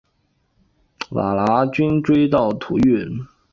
[1.11, 3.07] 瓦剌军追到土域。